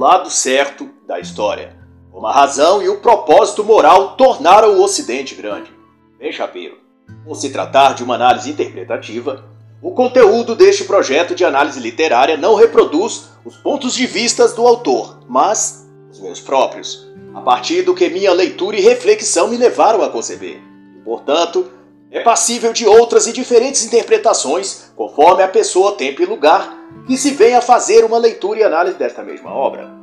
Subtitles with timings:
[0.00, 1.76] lado certo da história,
[2.10, 5.70] como a razão e o propósito moral tornaram o Ocidente grande.
[6.18, 6.78] Bem, Shapiro,
[7.22, 9.44] por se tratar de uma análise interpretativa,
[9.82, 15.18] o conteúdo deste projeto de análise literária não reproduz os pontos de vista do autor,
[15.28, 20.08] mas os meus próprios, a partir do que minha leitura e reflexão me levaram a
[20.08, 20.62] conceber.
[20.96, 21.70] E, portanto,
[22.10, 27.30] é passível de outras e diferentes interpretações, conforme a pessoa, tempo e lugar que se
[27.32, 29.99] venha a fazer uma leitura e análise desta mesma obra.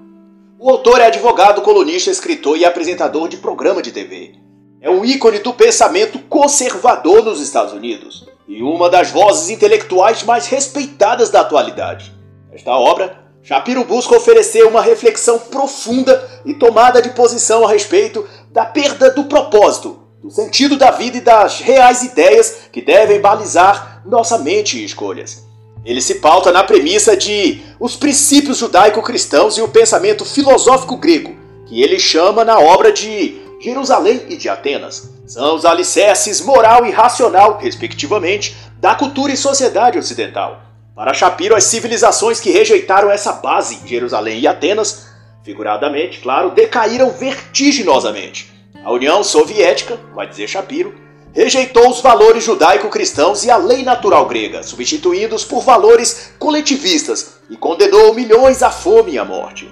[0.60, 4.34] O autor é advogado, colunista, escritor e apresentador de programa de TV.
[4.82, 10.48] É um ícone do pensamento conservador nos Estados Unidos e uma das vozes intelectuais mais
[10.48, 12.12] respeitadas da atualidade.
[12.52, 18.66] Esta obra, Shapiro busca oferecer uma reflexão profunda e tomada de posição a respeito da
[18.66, 24.40] perda do propósito, do sentido da vida e das reais ideias que devem balizar nossa
[24.40, 25.47] mente e escolhas.
[25.88, 31.34] Ele se pauta na premissa de os princípios judaico-cristãos e o pensamento filosófico grego,
[31.66, 35.14] que ele chama na obra de Jerusalém e de Atenas.
[35.26, 40.62] São os alicerces moral e racional, respectivamente, da cultura e sociedade ocidental.
[40.94, 45.08] Para Shapiro, as civilizações que rejeitaram essa base, Jerusalém e Atenas,
[45.42, 48.52] figuradamente, claro, decaíram vertiginosamente.
[48.84, 50.94] A União Soviética, vai dizer Shapiro,
[51.38, 58.12] rejeitou os valores judaico-cristãos e a lei natural grega, substituindo-os por valores coletivistas e condenou
[58.12, 59.72] milhões à fome e à morte.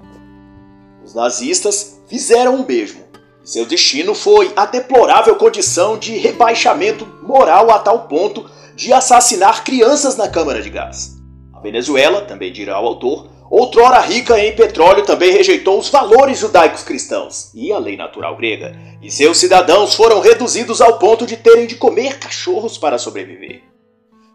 [1.04, 3.04] Os nazistas fizeram o mesmo.
[3.44, 10.16] Seu destino foi a deplorável condição de rebaixamento moral a tal ponto de assassinar crianças
[10.16, 11.16] na câmara de gás.
[11.52, 16.84] A Venezuela, também dirá o autor, outrora rica em petróleo, também rejeitou os valores judaicos
[16.84, 21.68] cristãos e a lei natural grega, e seus cidadãos foram reduzidos ao ponto de terem
[21.68, 23.62] de comer cachorros para sobreviver.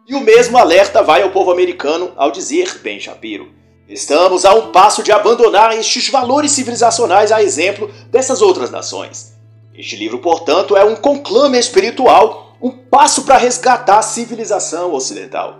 [0.08, 4.70] E o mesmo alerta vai ao povo americano ao dizer, Ben Shapiro, Estamos a um
[4.70, 9.32] passo de abandonar estes valores civilizacionais a exemplo dessas outras nações.
[9.75, 15.56] Este livro, portanto, é um conclame espiritual, um passo para resgatar a civilização ocidental.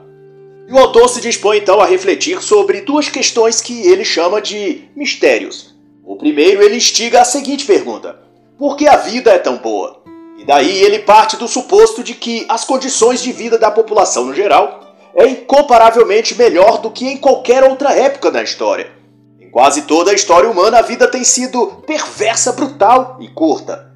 [0.71, 4.89] E o autor se dispõe então a refletir sobre duas questões que ele chama de
[4.95, 5.75] mistérios.
[6.05, 8.21] O primeiro, ele instiga a seguinte pergunta:
[8.57, 10.01] Por que a vida é tão boa?
[10.39, 14.33] E daí ele parte do suposto de que as condições de vida da população no
[14.33, 18.93] geral é incomparavelmente melhor do que em qualquer outra época da história.
[19.41, 23.93] Em quase toda a história humana, a vida tem sido perversa, brutal e curta.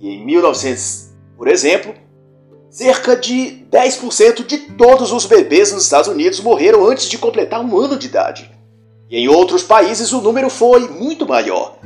[0.00, 1.94] E em 1900, por exemplo,
[2.72, 7.78] cerca de 10% de todos os bebês nos Estados Unidos morreram antes de completar um
[7.78, 8.50] ano de idade.
[9.08, 11.76] E em outros países o número foi muito maior.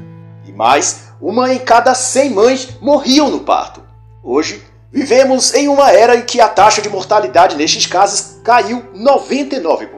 [0.47, 3.83] E mais, uma em cada 100 mães morriam no parto.
[4.23, 4.63] Hoje,
[4.97, 9.89] Vivemos em uma era em que a taxa de mortalidade nestes casos caiu 99%.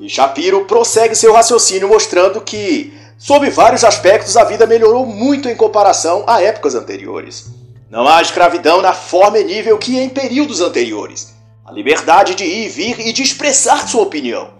[0.00, 5.54] E Shapiro prossegue seu raciocínio mostrando que, sob vários aspectos, a vida melhorou muito em
[5.54, 7.46] comparação a épocas anteriores.
[7.94, 11.32] Não há escravidão na forma e nível que em períodos anteriores.
[11.64, 14.50] A liberdade de ir e vir e de expressar sua opinião.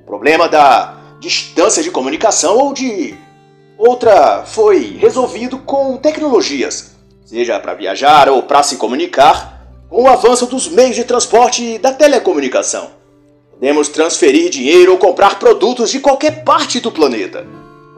[0.00, 3.14] O problema da distância de comunicação ou de
[3.76, 6.94] outra foi resolvido com tecnologias
[7.24, 11.78] seja para viajar ou para se comunicar, com o avanço dos meios de transporte e
[11.78, 12.90] da telecomunicação.
[13.50, 17.46] Podemos transferir dinheiro ou comprar produtos de qualquer parte do planeta,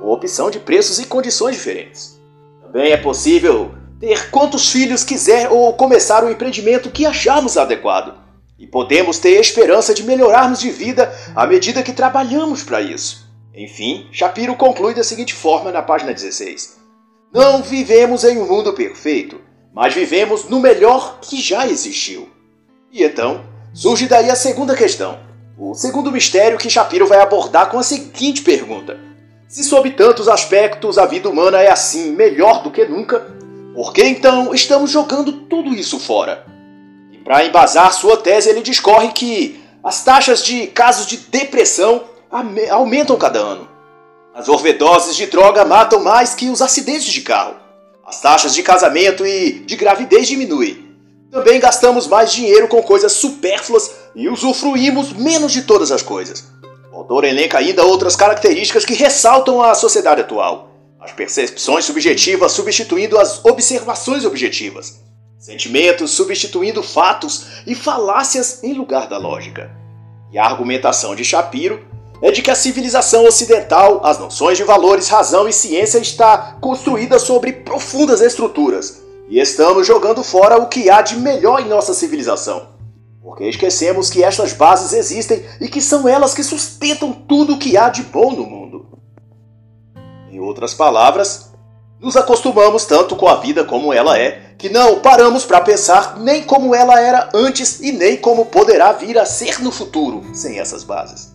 [0.00, 2.18] com opção de preços e condições diferentes.
[2.62, 3.74] Também é possível
[4.06, 8.14] ter quantos filhos quiser ou começar o empreendimento que acharmos adequado.
[8.56, 13.26] E podemos ter esperança de melhorarmos de vida à medida que trabalhamos para isso.
[13.52, 16.76] Enfim, Shapiro conclui da seguinte forma na página 16.
[17.34, 19.40] Não vivemos em um mundo perfeito,
[19.74, 22.28] mas vivemos no melhor que já existiu.
[22.92, 23.44] E então,
[23.74, 25.18] surge daí a segunda questão.
[25.58, 29.00] O segundo mistério que Shapiro vai abordar com a seguinte pergunta:
[29.48, 33.34] Se sob tantos aspectos a vida humana é assim melhor do que nunca,
[33.76, 36.46] por que então estamos jogando tudo isso fora?
[37.12, 42.04] E para embasar sua tese, ele discorre que as taxas de casos de depressão
[42.70, 43.68] aumentam cada ano.
[44.34, 47.54] As overdoses de droga matam mais que os acidentes de carro.
[48.06, 50.96] As taxas de casamento e de gravidez diminuem.
[51.30, 56.44] Também gastamos mais dinheiro com coisas supérfluas e usufruímos menos de todas as coisas.
[56.90, 60.75] O autor elenca ainda outras características que ressaltam a sociedade atual.
[61.00, 65.00] As percepções subjetivas substituindo as observações objetivas.
[65.38, 69.70] Sentimentos substituindo fatos e falácias em lugar da lógica.
[70.32, 71.86] E a argumentação de Shapiro
[72.22, 77.18] é de que a civilização ocidental, as noções de valores, razão e ciência está construída
[77.18, 82.68] sobre profundas estruturas e estamos jogando fora o que há de melhor em nossa civilização.
[83.20, 87.76] Porque esquecemos que estas bases existem e que são elas que sustentam tudo o que
[87.76, 88.95] há de bom no mundo.
[90.36, 91.50] Em outras palavras,
[91.98, 96.42] nos acostumamos tanto com a vida como ela é, que não paramos para pensar nem
[96.42, 100.84] como ela era antes e nem como poderá vir a ser no futuro sem essas
[100.84, 101.34] bases.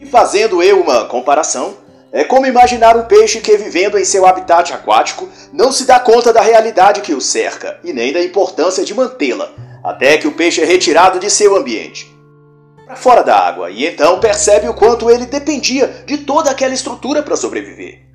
[0.00, 1.74] E fazendo eu uma comparação,
[2.10, 6.32] é como imaginar um peixe que, vivendo em seu habitat aquático, não se dá conta
[6.32, 9.50] da realidade que o cerca e nem da importância de mantê-la,
[9.84, 12.10] até que o peixe é retirado de seu ambiente
[12.86, 17.22] para fora da água e então percebe o quanto ele dependia de toda aquela estrutura
[17.22, 18.09] para sobreviver.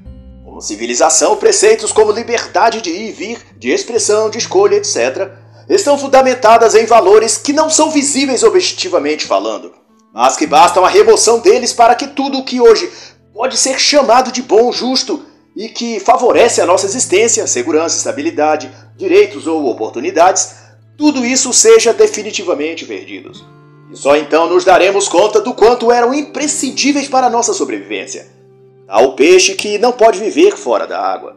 [0.56, 5.30] Como civilização, preceitos como liberdade de ir e vir, de expressão, de escolha, etc.,
[5.68, 9.74] estão fundamentadas em valores que não são visíveis objetivamente falando,
[10.14, 12.90] mas que bastam a remoção deles para que tudo o que hoje
[13.34, 19.48] pode ser chamado de bom, justo e que favorece a nossa existência, segurança, estabilidade, direitos
[19.48, 20.56] ou oportunidades,
[20.98, 23.34] tudo isso seja definitivamente perdido.
[23.92, 28.45] E só então nos daremos conta do quanto eram imprescindíveis para a nossa sobrevivência.
[28.88, 31.36] Há o peixe que não pode viver fora da água.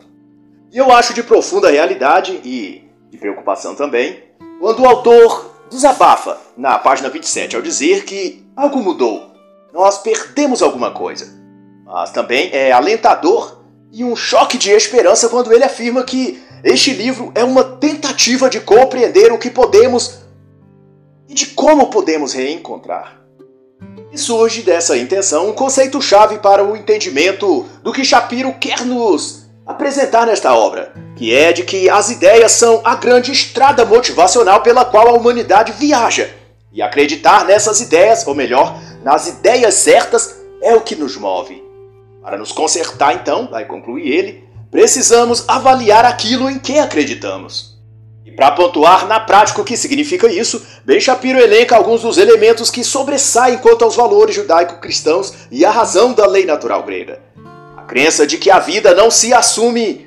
[0.70, 4.22] E eu acho de profunda realidade e de preocupação também
[4.60, 9.32] quando o autor desabafa na página 27 ao dizer que algo mudou,
[9.72, 11.38] nós perdemos alguma coisa.
[11.84, 13.62] Mas também é alentador
[13.92, 18.60] e um choque de esperança quando ele afirma que este livro é uma tentativa de
[18.60, 20.18] compreender o que podemos
[21.28, 23.17] e de como podemos reencontrar.
[24.10, 30.26] E surge dessa intenção um conceito-chave para o entendimento do que Shapiro quer nos apresentar
[30.26, 35.08] nesta obra, que é de que as ideias são a grande estrada motivacional pela qual
[35.08, 36.30] a humanidade viaja.
[36.72, 41.62] E acreditar nessas ideias, ou melhor, nas ideias certas, é o que nos move.
[42.22, 47.67] Para nos consertar, então, vai concluir ele, precisamos avaliar aquilo em que acreditamos.
[48.28, 52.70] E para pontuar na prática o que significa isso, Ben Shapiro elenca alguns dos elementos
[52.70, 57.22] que sobressaem quanto aos valores judaico-cristãos e a razão da lei natural grega.
[57.74, 60.06] A crença de que a vida não se assume,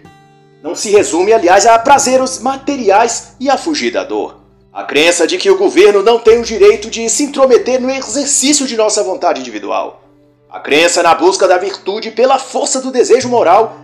[0.61, 4.37] não se resume, aliás, a prazeres materiais e a fugir da dor.
[4.71, 8.67] A crença de que o governo não tem o direito de se intrometer no exercício
[8.67, 10.01] de nossa vontade individual
[10.47, 13.77] a crença na busca da virtude pela força do desejo moral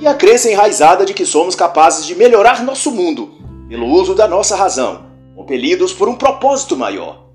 [0.00, 3.39] e a crença enraizada de que somos capazes de melhorar nosso mundo
[3.70, 5.06] pelo uso da nossa razão,
[5.36, 7.28] compelidos por um propósito maior.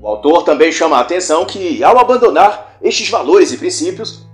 [0.00, 4.26] O autor também chama a atenção que, ao abandonar estes valores e princípios,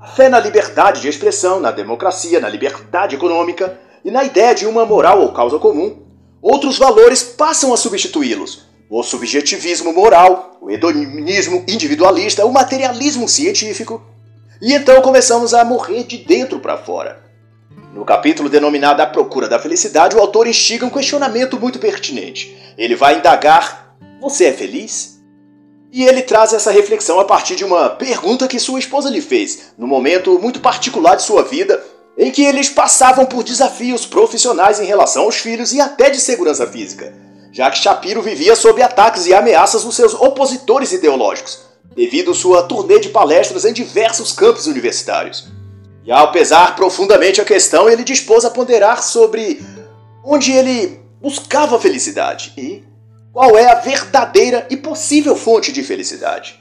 [0.00, 4.66] a fé na liberdade de expressão, na democracia, na liberdade econômica e na ideia de
[4.66, 6.02] uma moral ou causa comum,
[6.42, 14.02] outros valores passam a substituí-los, o subjetivismo moral, o hedonismo individualista, o materialismo científico.
[14.60, 17.23] E então começamos a morrer de dentro para fora.
[17.94, 22.56] No capítulo denominado A Procura da Felicidade, o autor instiga um questionamento muito pertinente.
[22.76, 25.22] Ele vai indagar: Você é feliz?
[25.92, 29.72] E ele traz essa reflexão a partir de uma pergunta que sua esposa lhe fez,
[29.78, 31.80] num momento muito particular de sua vida,
[32.18, 36.66] em que eles passavam por desafios profissionais em relação aos filhos e até de segurança
[36.66, 37.24] física
[37.54, 41.60] já que Shapiro vivia sob ataques e ameaças dos seus opositores ideológicos,
[41.94, 45.53] devido sua turnê de palestras em diversos campos universitários.
[46.04, 49.64] E ao pesar profundamente a questão, ele dispôs a ponderar sobre
[50.22, 52.84] onde ele buscava felicidade e
[53.32, 56.60] qual é a verdadeira e possível fonte de felicidade.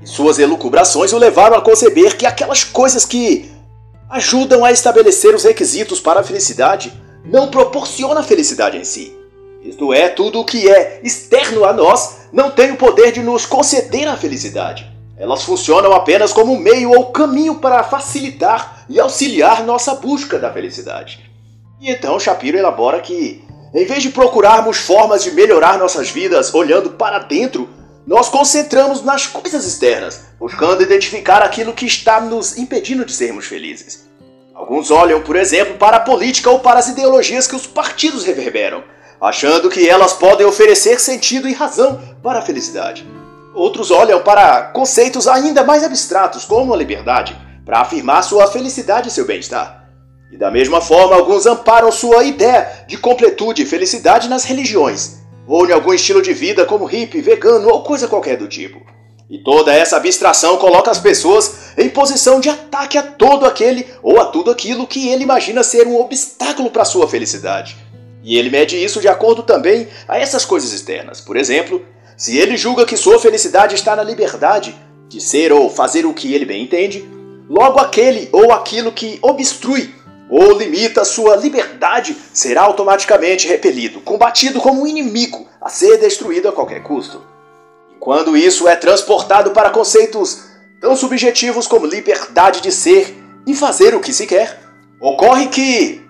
[0.00, 3.50] E suas elucubrações o levaram a conceber que aquelas coisas que
[4.08, 6.92] ajudam a estabelecer os requisitos para a felicidade
[7.24, 9.16] não proporcionam a felicidade em si.
[9.64, 13.44] Isto é, tudo o que é externo a nós não tem o poder de nos
[13.44, 14.95] conceder a felicidade.
[15.18, 21.30] Elas funcionam apenas como meio ou caminho para facilitar e auxiliar nossa busca da felicidade.
[21.80, 23.44] E então Shapiro elabora que,
[23.74, 27.68] em vez de procurarmos formas de melhorar nossas vidas olhando para dentro,
[28.06, 34.06] nós concentramos nas coisas externas, buscando identificar aquilo que está nos impedindo de sermos felizes.
[34.54, 38.82] Alguns olham, por exemplo, para a política ou para as ideologias que os partidos reverberam
[39.20, 43.06] achando que elas podem oferecer sentido e razão para a felicidade.
[43.56, 47.34] Outros olham para conceitos ainda mais abstratos, como a liberdade,
[47.64, 49.88] para afirmar sua felicidade e seu bem-estar.
[50.30, 55.66] E da mesma forma, alguns amparam sua ideia de completude e felicidade nas religiões, ou
[55.66, 58.78] em algum estilo de vida como hippie, vegano ou coisa qualquer do tipo.
[59.30, 64.20] E toda essa abstração coloca as pessoas em posição de ataque a todo aquele ou
[64.20, 67.74] a tudo aquilo que ele imagina ser um obstáculo para sua felicidade.
[68.22, 71.22] E ele mede isso de acordo também a essas coisas externas.
[71.22, 71.80] Por exemplo,
[72.16, 74.74] se ele julga que sua felicidade está na liberdade
[75.08, 77.08] de ser ou fazer o que ele bem entende,
[77.48, 79.94] logo aquele ou aquilo que obstrui
[80.28, 86.52] ou limita sua liberdade será automaticamente repelido, combatido como um inimigo a ser destruído a
[86.52, 87.22] qualquer custo.
[87.94, 90.46] E quando isso é transportado para conceitos
[90.80, 94.60] tão subjetivos como liberdade de ser em fazer o que se quer.
[95.00, 96.00] Ocorre que,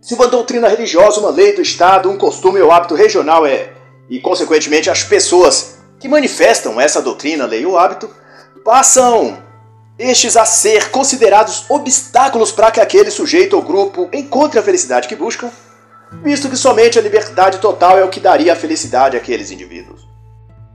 [0.00, 3.72] se uma doutrina religiosa, uma lei do Estado, um costume ou hábito regional é,
[4.08, 8.08] e consequentemente as pessoas que manifestam essa doutrina, lei ou hábito,
[8.64, 9.42] passam
[9.98, 15.16] estes a ser considerados obstáculos para que aquele sujeito ou grupo encontre a felicidade que
[15.16, 15.50] buscam,
[16.22, 20.06] visto que somente a liberdade total é o que daria a felicidade àqueles indivíduos.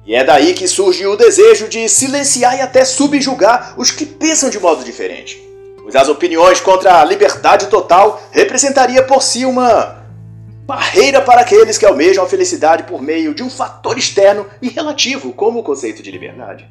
[0.06, 4.50] E é daí que surge o desejo de silenciar e até subjugar os que pensam
[4.50, 5.42] de modo diferente.
[5.82, 10.03] Pois as opiniões contra a liberdade total representaria por si uma
[10.66, 15.34] barreira para aqueles que almejam a felicidade por meio de um fator externo e relativo,
[15.34, 16.70] como o conceito de liberdade.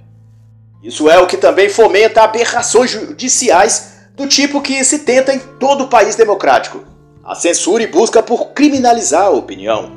[0.82, 5.84] Isso é o que também fomenta aberrações judiciais do tipo que se tenta em todo
[5.84, 6.84] o país democrático.
[7.24, 9.92] A censura e busca por criminalizar a opinião,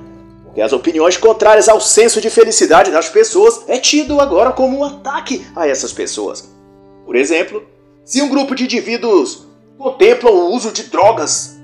[0.54, 4.84] que as opiniões contrárias ao senso de felicidade das pessoas é tido agora como um
[4.84, 6.50] ataque a essas pessoas.
[7.06, 7.64] Por exemplo,
[8.06, 9.48] se um grupo de indivíduos
[9.78, 11.58] contemplam o uso de drogas,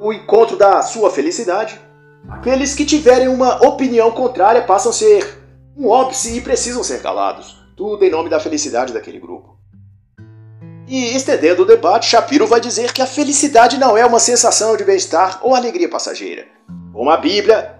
[0.00, 1.80] o encontro da sua felicidade,
[2.28, 5.38] aqueles que tiverem uma opinião contrária passam a ser
[5.76, 9.56] um óbice e precisam ser calados, tudo em nome da felicidade daquele grupo.
[10.86, 14.84] E estendendo o debate, Shapiro vai dizer que a felicidade não é uma sensação de
[14.84, 16.58] bem-estar ou alegria passageira
[16.98, 17.78] como a Bíblia,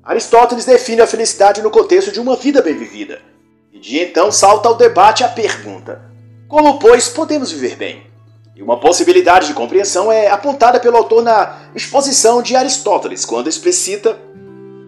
[0.00, 3.20] Aristóteles define a felicidade no contexto de uma vida bem vivida.
[3.72, 6.00] E de então salta ao debate a pergunta:
[6.46, 8.09] como, pois, podemos viver bem?
[8.60, 14.18] E uma possibilidade de compreensão é apontada pelo autor na exposição de Aristóteles, quando explicita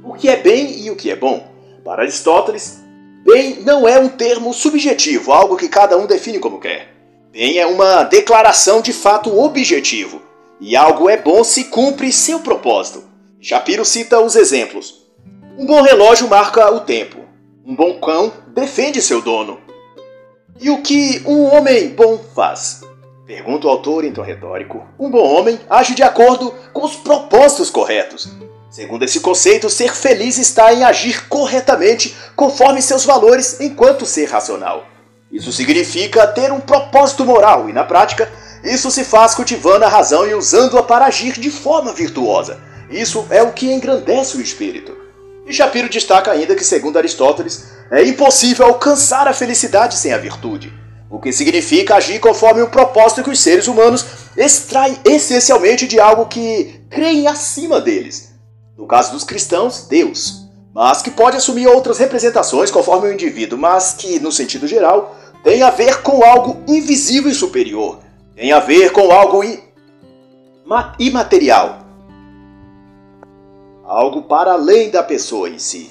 [0.04, 1.48] o que é bem e o que é bom.
[1.82, 2.82] Para Aristóteles,
[3.24, 6.92] bem não é um termo subjetivo, algo que cada um define como quer.
[7.32, 10.20] Bem é uma declaração de fato objetivo,
[10.60, 13.04] e algo é bom se cumpre seu propósito.
[13.40, 15.06] Shapiro cita os exemplos.
[15.58, 17.20] Um bom relógio marca o tempo.
[17.64, 19.58] Um bom cão defende seu dono.
[20.60, 22.91] E o que um homem bom faz?
[23.26, 24.84] Pergunta o autor em tom retórico.
[24.98, 28.30] Um bom homem age de acordo com os propósitos corretos.
[28.70, 34.84] Segundo esse conceito, ser feliz está em agir corretamente conforme seus valores enquanto ser racional.
[35.30, 38.30] Isso significa ter um propósito moral e, na prática,
[38.64, 43.42] isso se faz cultivando a razão e usando-a para agir de forma virtuosa isso é
[43.42, 44.94] o que engrandece o espírito.
[45.46, 50.72] E Shapiro destaca ainda que, segundo Aristóteles, é impossível alcançar a felicidade sem a virtude,
[51.12, 56.24] o que significa agir conforme o propósito que os seres humanos extraem essencialmente de algo
[56.24, 58.32] que creem acima deles.
[58.78, 63.92] No caso dos cristãos, Deus, mas que pode assumir outras representações conforme o indivíduo, mas
[63.92, 65.14] que, no sentido geral,
[65.44, 67.98] tem a ver com algo invisível e superior,
[68.34, 69.44] tem a ver com algo
[70.98, 71.80] imaterial,
[73.84, 75.90] algo para além da pessoa em si.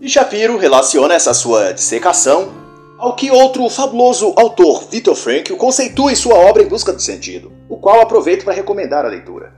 [0.00, 2.59] E Shapiro relaciona essa sua dissecação
[3.00, 7.50] ao que outro fabuloso autor, Victor Frankl, conceitua em sua obra Em Busca do Sentido,
[7.66, 9.54] o qual aproveito para recomendar a leitura.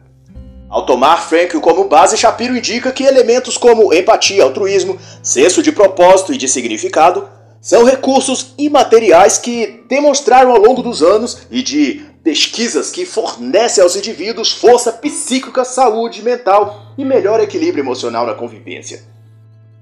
[0.71, 6.33] Ao tomar Frankl como base, Shapiro indica que elementos como empatia, altruísmo, senso de propósito
[6.33, 7.29] e de significado
[7.61, 13.97] são recursos imateriais que demonstraram ao longo dos anos e de pesquisas que fornecem aos
[13.97, 19.03] indivíduos força psíquica, saúde mental e melhor equilíbrio emocional na convivência,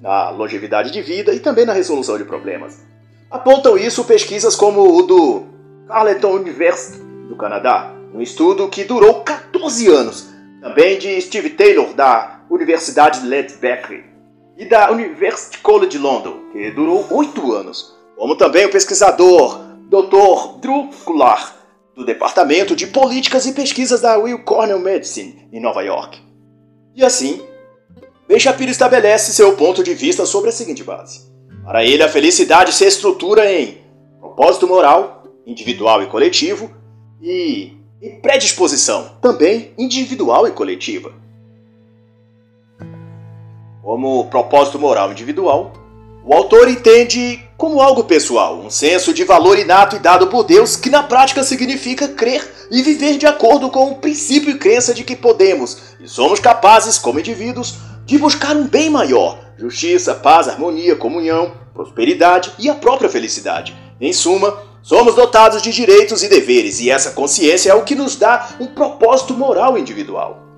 [0.01, 2.91] na longevidade de vida e também na resolução de problemas.
[3.31, 5.45] Apontam isso pesquisas como o do
[5.87, 10.29] Carleton University do Canadá, um estudo que durou 14 anos,
[10.61, 14.05] também de Steve Taylor da Universidade de Ledbury
[14.59, 20.59] e da University College London, que durou 8 anos, como também o pesquisador Dr.
[20.61, 21.53] Drew Goulart
[21.95, 26.21] do Departamento de Políticas e Pesquisas da Will Cornell Medicine, em Nova York.
[26.97, 27.41] E assim,
[28.27, 31.30] Ben Shapiro estabelece seu ponto de vista sobre a seguinte base.
[31.65, 33.79] Para ele, a felicidade se estrutura em
[34.19, 36.71] propósito moral, individual e coletivo,
[37.21, 37.77] e
[38.23, 41.13] predisposição, também individual e coletiva.
[43.83, 45.73] Como propósito moral individual,
[46.25, 50.77] o autor entende como algo pessoal, um senso de valor inato e dado por Deus
[50.77, 55.03] que na prática significa crer e viver de acordo com o princípio e crença de
[55.03, 60.97] que podemos e somos capazes, como indivíduos, de buscar um bem maior: justiça, paz, harmonia,
[60.97, 63.77] comunhão, prosperidade e a própria felicidade.
[64.01, 68.17] Em suma, somos dotados de direitos e deveres, e essa consciência é o que nos
[68.17, 70.51] dá um propósito moral individual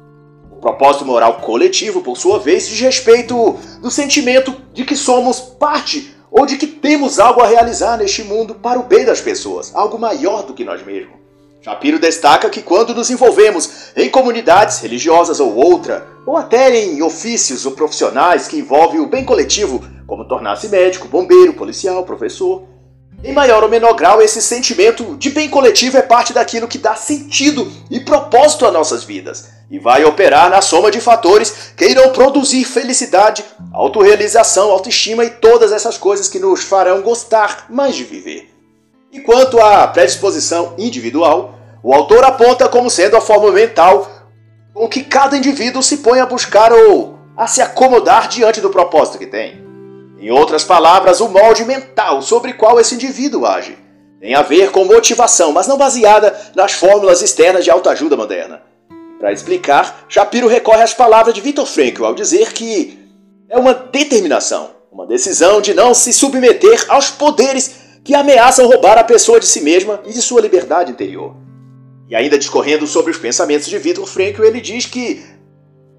[0.62, 6.46] propósito moral coletivo, por sua vez, diz respeito do sentimento de que somos parte ou
[6.46, 10.44] de que temos algo a realizar neste mundo para o bem das pessoas, algo maior
[10.44, 11.21] do que nós mesmos.
[11.62, 17.64] Shapiro destaca que quando nos envolvemos em comunidades religiosas ou outra, ou até em ofícios
[17.64, 22.64] ou profissionais que envolvem o bem coletivo, como tornar-se médico, bombeiro, policial, professor,
[23.24, 26.96] Em maior ou menor grau, esse sentimento de bem coletivo é parte daquilo que dá
[26.96, 32.10] sentido e propósito às nossas vidas e vai operar na soma de fatores que irão
[32.10, 38.51] produzir felicidade, autorrealização, autoestima e todas essas coisas que nos farão gostar mais de viver.
[39.12, 44.10] E quanto à predisposição individual, o autor aponta como sendo a forma mental
[44.72, 49.18] com que cada indivíduo se põe a buscar ou a se acomodar diante do propósito
[49.18, 49.62] que tem.
[50.18, 53.76] Em outras palavras, o molde mental sobre qual esse indivíduo age.
[54.18, 58.62] Tem a ver com motivação, mas não baseada nas fórmulas externas de autoajuda moderna.
[59.20, 62.98] Para explicar, Shapiro recorre às palavras de Viktor Frankl ao dizer que
[63.50, 69.04] é uma determinação, uma decisão de não se submeter aos poderes que ameaçam roubar a
[69.04, 71.36] pessoa de si mesma e de sua liberdade interior.
[72.08, 75.24] E ainda discorrendo sobre os pensamentos de Viktor Frankl, ele diz que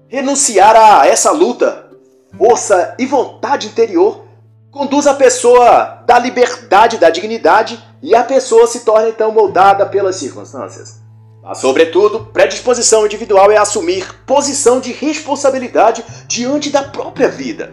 [0.08, 1.90] renunciar a essa luta
[2.36, 4.24] força e vontade interior
[4.70, 10.16] conduz a pessoa da liberdade, da dignidade, e a pessoa se torna então moldada pelas
[10.16, 11.00] circunstâncias.
[11.42, 17.72] Mas, sobretudo, predisposição individual é assumir posição de responsabilidade diante da própria vida.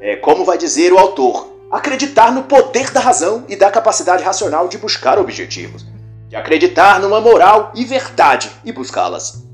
[0.00, 4.66] É como vai dizer o autor, acreditar no poder da razão e da capacidade racional
[4.66, 5.86] de buscar objetivos,
[6.28, 9.44] de acreditar numa moral e verdade e buscá-las.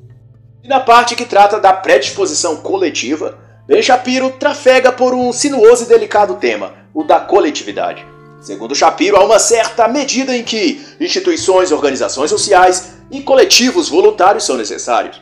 [0.64, 5.86] E na parte que trata da predisposição coletiva, Ben Shapiro trafega por um sinuoso e
[5.86, 8.06] delicado tema, o da coletividade.
[8.40, 14.56] Segundo Shapiro, há uma certa medida em que instituições, organizações sociais e coletivos voluntários são
[14.56, 15.20] necessários.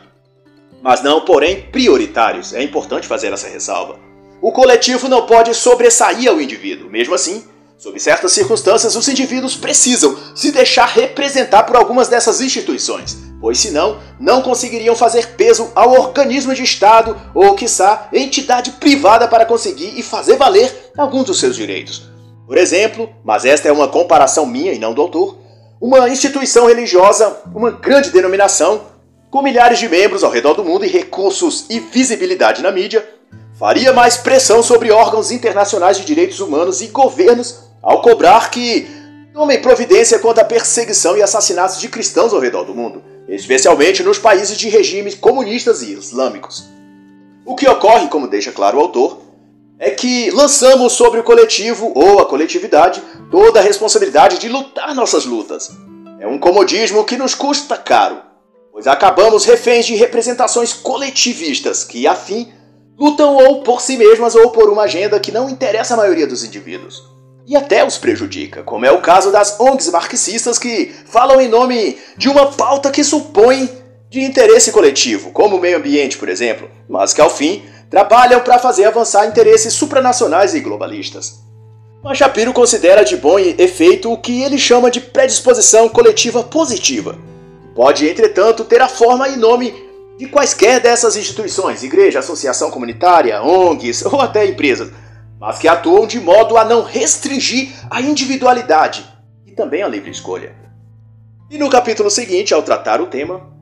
[0.81, 2.53] Mas não, porém, prioritários.
[2.53, 4.04] É importante fazer essa ressalva.
[4.45, 6.87] O coletivo não pode sobressair ao indivíduo.
[6.87, 7.43] Mesmo assim,
[7.79, 13.99] sob certas circunstâncias, os indivíduos precisam se deixar representar por algumas dessas instituições pois senão
[14.19, 20.01] não conseguiriam fazer peso ao organismo de Estado ou, quiçá, entidade privada para conseguir e
[20.01, 22.09] fazer valer alguns dos seus direitos.
[22.47, 25.37] Por exemplo, mas esta é uma comparação minha e não do autor,
[25.79, 28.81] uma instituição religiosa, uma grande denominação,
[29.29, 33.07] com milhares de membros ao redor do mundo e recursos e visibilidade na mídia,
[33.57, 38.87] faria mais pressão sobre órgãos internacionais de direitos humanos e governos ao cobrar que
[39.33, 44.19] tomem providência contra a perseguição e assassinatos de cristãos ao redor do mundo especialmente nos
[44.19, 46.65] países de regimes comunistas e islâmicos.
[47.45, 49.21] O que ocorre, como deixa claro o autor,
[49.77, 55.25] é que lançamos sobre o coletivo ou a coletividade toda a responsabilidade de lutar nossas
[55.25, 55.71] lutas.
[56.19, 58.21] É um comodismo que nos custa caro,
[58.71, 62.51] pois acabamos reféns de representações coletivistas que, afim,
[62.97, 66.43] lutam ou por si mesmas ou por uma agenda que não interessa a maioria dos
[66.43, 67.15] indivíduos
[67.47, 71.97] e até os prejudica, como é o caso das ONGs marxistas que falam em nome
[72.17, 73.69] de uma pauta que supõe
[74.09, 78.57] de interesse coletivo, como o meio ambiente, por exemplo, mas que ao fim trabalham para
[78.57, 81.43] fazer avançar interesses supranacionais e globalistas.
[82.03, 87.17] Mas Shapiro considera de bom efeito o que ele chama de predisposição coletiva positiva.
[87.75, 89.73] Pode, entretanto, ter a forma e nome
[90.17, 94.91] de quaisquer dessas instituições, igreja, associação comunitária, ONGs ou até empresas,
[95.39, 99.05] mas que atuam de modo a não restringir a individualidade
[99.45, 100.55] e também a livre escolha.
[101.49, 103.53] E no capítulo seguinte, ao tratar o tema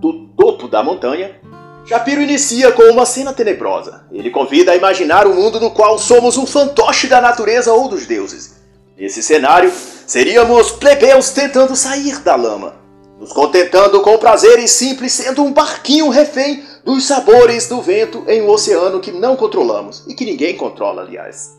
[0.00, 1.40] do topo da montanha,
[1.86, 4.06] Shapiro inicia com uma cena tenebrosa.
[4.10, 8.06] Ele convida a imaginar um mundo no qual somos um fantoche da natureza ou dos
[8.06, 8.56] deuses.
[8.98, 9.72] Nesse cenário,
[10.06, 12.74] seríamos plebeus tentando sair da lama,
[13.18, 18.50] nos contentando com prazeres simples, sendo um barquinho refém dos sabores do vento em um
[18.50, 21.56] oceano que não controlamos e que ninguém controla, aliás.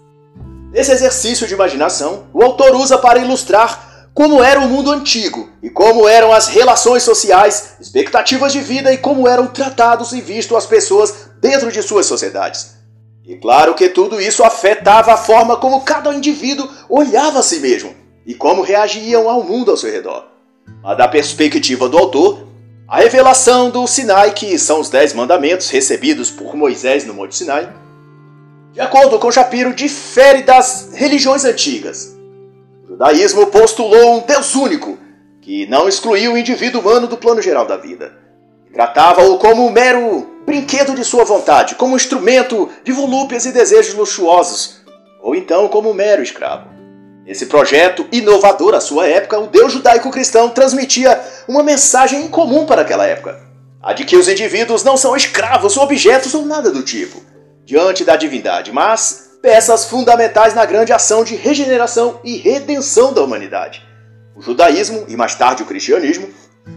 [0.74, 5.70] Esse exercício de imaginação, o autor usa para ilustrar como era o mundo antigo e
[5.70, 10.66] como eram as relações sociais, expectativas de vida e como eram tratados e vistos as
[10.66, 12.78] pessoas dentro de suas sociedades.
[13.24, 17.94] E claro que tudo isso afetava a forma como cada indivíduo olhava a si mesmo
[18.26, 20.37] e como reagiam ao mundo ao seu redor.
[20.88, 22.48] Mas da perspectiva do autor,
[22.88, 27.70] a revelação do Sinai, que são os Dez Mandamentos recebidos por Moisés no Monte Sinai,
[28.72, 32.16] de acordo com Shapiro, difere das religiões antigas.
[32.86, 34.98] O judaísmo postulou um Deus único,
[35.42, 38.14] que não excluiu o indivíduo humano do plano geral da vida.
[38.72, 43.94] Tratava-o como um mero brinquedo de sua vontade, como um instrumento de volúpias e desejos
[43.94, 44.78] luxuosos,
[45.22, 46.77] ou então como um mero escravo.
[47.28, 53.06] Nesse projeto inovador à sua época, o Deus judaico-cristão transmitia uma mensagem incomum para aquela
[53.06, 53.38] época:
[53.84, 57.22] a de que os indivíduos não são escravos, objetos ou nada do tipo,
[57.66, 63.86] diante da divindade, mas peças fundamentais na grande ação de regeneração e redenção da humanidade.
[64.34, 66.30] O judaísmo, e mais tarde o cristianismo,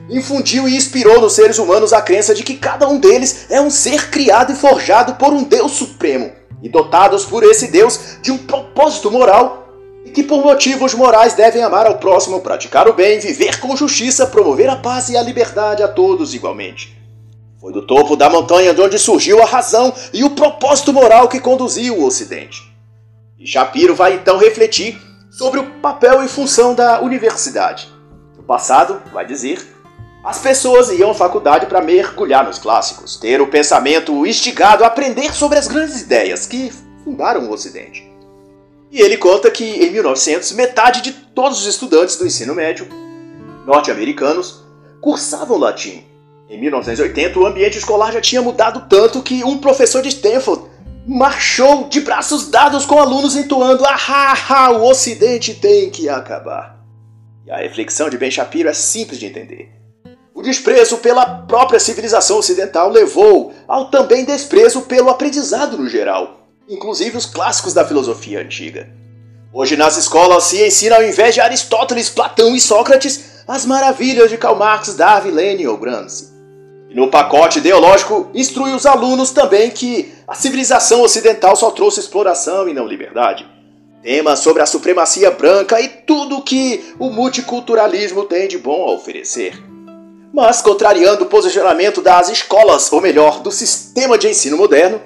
[0.08, 3.70] infundiu e inspirou nos seres humanos a crença de que cada um deles é um
[3.70, 8.38] ser criado e forjado por um Deus supremo, e dotados por esse Deus de um
[8.38, 9.60] propósito moral
[10.04, 14.26] e que por motivos morais devem amar ao próximo, praticar o bem, viver com justiça,
[14.26, 16.98] promover a paz e a liberdade a todos igualmente.
[17.60, 21.38] Foi do topo da montanha de onde surgiu a razão e o propósito moral que
[21.38, 22.62] conduziu o Ocidente.
[23.38, 24.98] E Shapiro vai então refletir
[25.30, 27.88] sobre o papel e função da universidade.
[28.36, 29.60] No passado, vai dizer,
[30.24, 35.34] as pessoas iam à faculdade para mergulhar nos clássicos, ter o pensamento instigado a aprender
[35.34, 36.72] sobre as grandes ideias que
[37.04, 38.09] fundaram o Ocidente.
[38.90, 42.88] E ele conta que em 1900 metade de todos os estudantes do ensino médio
[43.64, 44.64] norte-americanos
[45.00, 46.04] cursavam latim.
[46.48, 50.64] Em 1980 o ambiente escolar já tinha mudado tanto que um professor de Stanford
[51.06, 56.76] marchou de braços dados com alunos entoando ah, ah, o Ocidente tem que acabar.
[57.46, 59.70] E a reflexão de Ben Shapiro é simples de entender.
[60.34, 66.39] O desprezo pela própria civilização ocidental levou ao também desprezo pelo aprendizado no geral
[66.70, 68.88] inclusive os clássicos da filosofia antiga.
[69.52, 74.38] Hoje nas escolas se ensina ao invés de Aristóteles, Platão e Sócrates as maravilhas de
[74.38, 76.30] Karl Marx, Darwin, Lenin ou Gramsci.
[76.88, 82.68] E no pacote ideológico instrui os alunos também que a civilização ocidental só trouxe exploração
[82.68, 83.44] e não liberdade.
[84.02, 89.60] Temas sobre a supremacia branca e tudo que o multiculturalismo tem de bom a oferecer.
[90.32, 95.00] Mas, contrariando o posicionamento das escolas, ou melhor, do sistema de ensino moderno,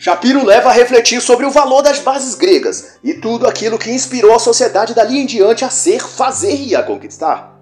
[0.00, 4.32] Shapiro leva a refletir sobre o valor das bases gregas e tudo aquilo que inspirou
[4.32, 7.58] a sociedade dali em diante a ser, fazer e a conquistar.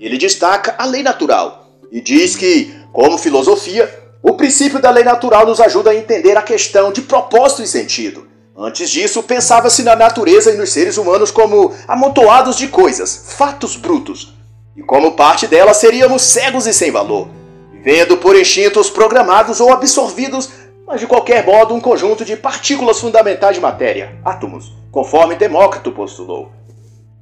[0.00, 5.44] Ele destaca a lei natural e diz que, como filosofia, o princípio da lei natural
[5.44, 8.26] nos ajuda a entender a questão de propósito e sentido.
[8.56, 14.34] Antes disso, pensava-se na natureza e nos seres humanos como amontoados de coisas, fatos brutos,
[14.74, 17.28] e como parte dela seríamos cegos e sem valor,
[17.70, 20.48] vivendo por instintos programados ou absorvidos
[20.86, 26.52] mas de qualquer modo um conjunto de partículas fundamentais de matéria, átomos, conforme Demócrito postulou.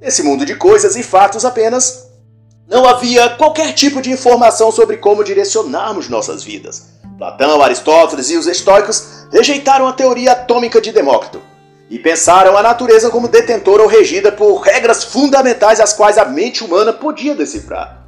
[0.01, 2.11] Nesse mundo de coisas e fatos apenas,
[2.69, 6.95] não havia qualquer tipo de informação sobre como direcionarmos nossas vidas.
[7.17, 11.41] Platão, Aristóteles e os estoicos rejeitaram a teoria atômica de Demócrito
[11.89, 16.65] e pensaram a natureza como detentora ou regida por regras fundamentais as quais a mente
[16.65, 18.05] humana podia decifrar.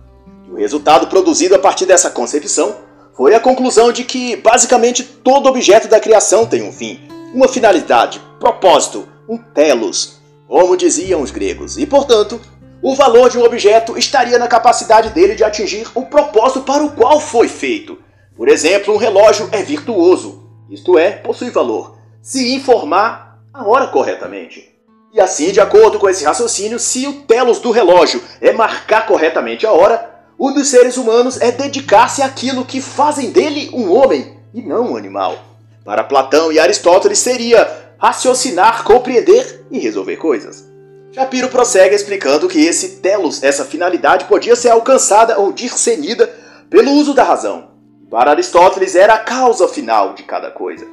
[0.46, 2.85] E o resultado produzido a partir dessa concepção
[3.16, 7.00] foi a conclusão de que basicamente todo objeto da criação tem um fim,
[7.32, 12.38] uma finalidade, propósito, um telos, como diziam os gregos, e portanto,
[12.82, 16.92] o valor de um objeto estaria na capacidade dele de atingir o propósito para o
[16.92, 17.98] qual foi feito.
[18.36, 24.76] Por exemplo, um relógio é virtuoso, isto é, possui valor, se informar a hora corretamente.
[25.12, 29.66] E assim, de acordo com esse raciocínio, se o telos do relógio é marcar corretamente
[29.66, 34.60] a hora, o dos seres humanos é dedicar-se àquilo que fazem dele um homem e
[34.60, 35.38] não um animal.
[35.84, 37.66] Para Platão e Aristóteles seria
[37.98, 40.64] raciocinar, compreender e resolver coisas.
[41.12, 46.30] Shapiro prossegue explicando que esse telos, essa finalidade, podia ser alcançada ou discernida
[46.68, 47.70] pelo uso da razão.
[48.10, 50.86] Para Aristóteles era a causa final de cada coisa.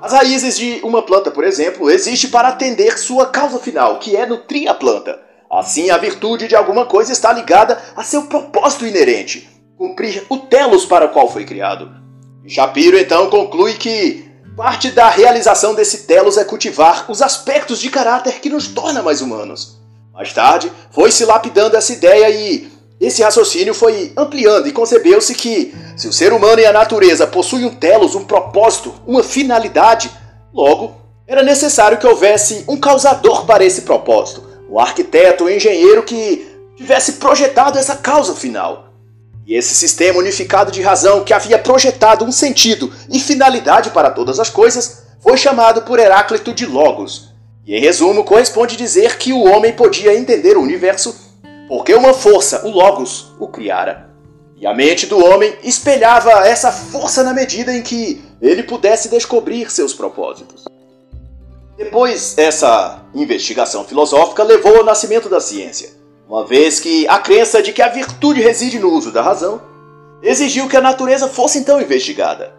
[0.00, 4.24] As raízes de uma planta, por exemplo, existem para atender sua causa final, que é
[4.24, 5.18] nutrir a planta.
[5.50, 10.84] Assim, a virtude de alguma coisa está ligada a seu propósito inerente, cumprir o telos
[10.84, 11.90] para o qual foi criado.
[12.46, 18.40] Shapiro então conclui que parte da realização desse telos é cultivar os aspectos de caráter
[18.40, 19.78] que nos torna mais humanos.
[20.12, 22.68] Mais tarde, foi se lapidando essa ideia e
[23.00, 27.66] esse raciocínio foi ampliando e concebeu-se que, se o ser humano e a natureza possuem
[27.66, 30.10] um telos, um propósito, uma finalidade,
[30.52, 36.46] logo era necessário que houvesse um causador para esse propósito, o arquiteto o engenheiro que
[36.76, 38.88] tivesse projetado essa causa final.
[39.46, 44.38] E esse sistema unificado de razão que havia projetado um sentido e finalidade para todas
[44.38, 47.32] as coisas foi chamado por Heráclito de Logos.
[47.66, 51.14] E em resumo, corresponde dizer que o homem podia entender o universo
[51.66, 54.10] porque uma força, o Logos, o criara.
[54.56, 59.70] E a mente do homem espelhava essa força na medida em que ele pudesse descobrir
[59.70, 60.64] seus propósitos.
[61.78, 65.90] Depois, essa investigação filosófica levou ao nascimento da ciência,
[66.28, 69.62] uma vez que a crença de que a virtude reside no uso da razão
[70.20, 72.52] exigiu que a natureza fosse então investigada.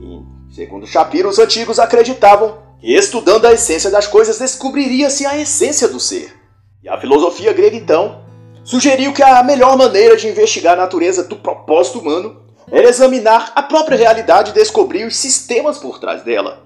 [0.00, 5.86] E, segundo Shapiro, os antigos acreditavam que estudando a essência das coisas descobriria-se a essência
[5.86, 6.34] do ser.
[6.82, 8.22] E a filosofia grega então
[8.64, 12.40] sugeriu que a melhor maneira de investigar a natureza do propósito humano
[12.72, 16.65] era examinar a própria realidade e descobrir os sistemas por trás dela.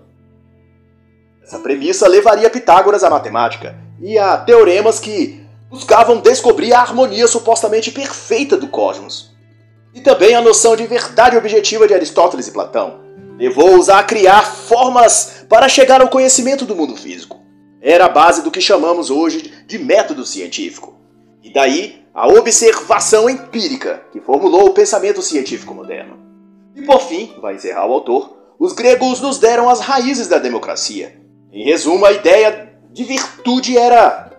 [1.50, 7.90] Essa premissa levaria Pitágoras à matemática e a teoremas que buscavam descobrir a harmonia supostamente
[7.90, 9.34] perfeita do cosmos.
[9.92, 13.00] E também a noção de verdade objetiva de Aristóteles e Platão
[13.36, 17.40] levou-os a criar formas para chegar ao conhecimento do mundo físico.
[17.82, 21.00] era a base do que chamamos hoje de método científico.
[21.42, 26.16] E daí a observação empírica que formulou o pensamento científico moderno.
[26.76, 31.19] E por fim, vai encerrar o autor, os gregos nos deram as raízes da democracia.
[31.52, 34.30] Em resumo, a ideia de virtude era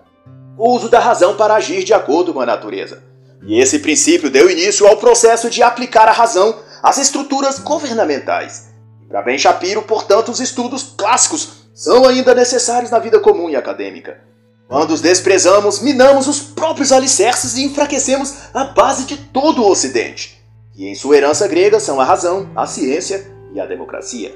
[0.56, 3.02] o uso da razão para agir de acordo com a natureza.
[3.46, 8.70] E esse princípio deu início ao processo de aplicar a razão às estruturas governamentais.
[9.08, 14.20] Para Ben Shapiro, portanto, os estudos clássicos são ainda necessários na vida comum e acadêmica.
[14.68, 20.42] Quando os desprezamos, minamos os próprios alicerces e enfraquecemos a base de todo o Ocidente,
[20.72, 24.34] que em sua herança grega são a razão, a ciência e a democracia.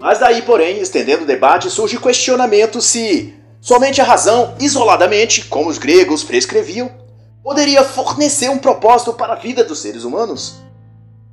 [0.00, 5.68] Mas daí, porém, estendendo o debate, surge o questionamento se somente a razão, isoladamente, como
[5.68, 6.90] os gregos prescreviam,
[7.44, 10.54] poderia fornecer um propósito para a vida dos seres humanos?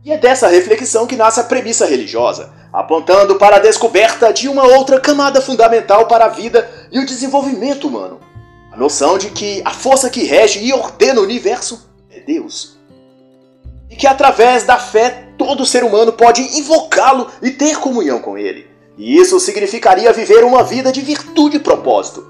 [0.04, 4.64] E é dessa reflexão que nasce a premissa religiosa, apontando para a descoberta de uma
[4.64, 8.20] outra camada fundamental para a vida e o desenvolvimento humano.
[8.72, 12.78] A noção de que a força que rege e ordena o universo é Deus.
[13.90, 18.68] E que através da fé todo ser humano pode invocá-lo e ter comunhão com ele.
[18.98, 22.26] E isso significaria viver uma vida de virtude e propósito.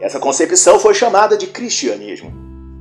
[0.00, 2.32] Essa concepção foi chamada de cristianismo.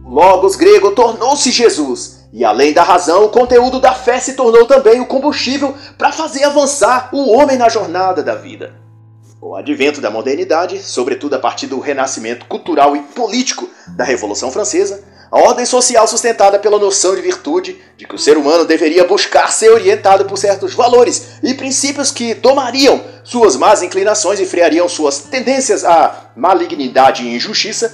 [0.04, 4.66] O Logos grego tornou-se Jesus e além da razão, o conteúdo da fé se tornou
[4.66, 8.74] também o combustível para fazer avançar o homem na jornada da vida.
[9.40, 14.50] Com o advento da modernidade, sobretudo a partir do renascimento cultural e político da Revolução
[14.50, 19.06] Francesa, a ordem social sustentada pela noção de virtude, de que o ser humano deveria
[19.06, 24.90] buscar ser orientado por certos valores e princípios que domariam suas más inclinações e freariam
[24.90, 27.94] suas tendências à malignidade e injustiça,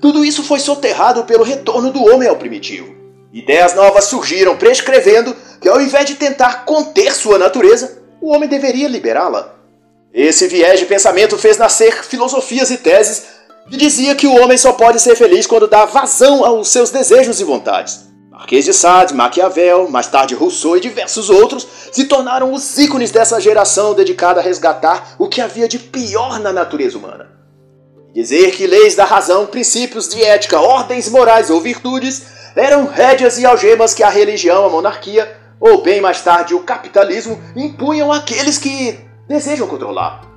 [0.00, 2.94] tudo isso foi soterrado pelo retorno do homem ao primitivo.
[3.32, 8.86] Ideias novas surgiram prescrevendo que, ao invés de tentar conter sua natureza, o homem deveria
[8.86, 9.56] liberá-la.
[10.14, 13.35] Esse viés de pensamento fez nascer filosofias e teses
[13.68, 17.40] que dizia que o homem só pode ser feliz quando dá vazão aos seus desejos
[17.40, 18.06] e vontades.
[18.30, 23.40] Marquês de Sade, Maquiavel, mais tarde Rousseau e diversos outros se tornaram os ícones dessa
[23.40, 27.30] geração dedicada a resgatar o que havia de pior na natureza humana.
[28.14, 32.22] Dizer que leis da razão, princípios de ética, ordens morais ou virtudes
[32.54, 37.40] eram rédeas e algemas que a religião, a monarquia, ou bem mais tarde o capitalismo,
[37.54, 38.98] impunham àqueles que
[39.28, 40.35] desejam controlar.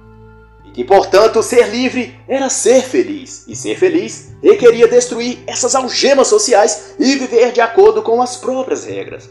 [0.80, 6.96] Que, portanto, ser livre era ser feliz, e ser feliz requeria destruir essas algemas sociais
[6.98, 9.30] e viver de acordo com as próprias regras.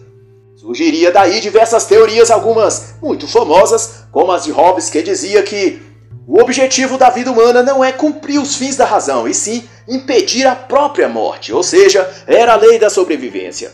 [0.57, 5.81] Surgiria daí diversas teorias, algumas muito famosas, como as de Hobbes, que dizia que
[6.27, 10.47] o objetivo da vida humana não é cumprir os fins da razão, e sim impedir
[10.47, 13.73] a própria morte, ou seja, era a lei da sobrevivência.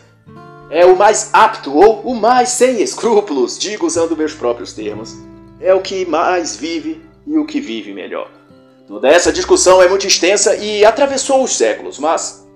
[0.71, 5.17] É o mais apto ou o mais sem escrúpulos, digo usando meus próprios termos.
[5.61, 8.31] É o que mais vive e o que vive melhor.
[8.87, 12.47] Toda essa discussão é muito extensa e atravessou os séculos, mas,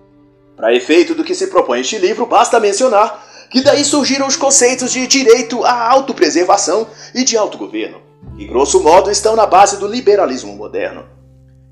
[0.56, 4.92] para efeito do que se propõe este livro, basta mencionar que daí surgiram os conceitos
[4.92, 10.54] de direito à autopreservação e de autogoverno que grosso modo estão na base do liberalismo
[10.54, 11.04] moderno.